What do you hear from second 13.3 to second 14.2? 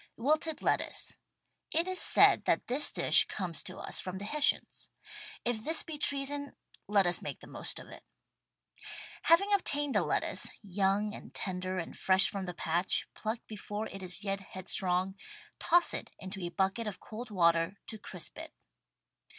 before it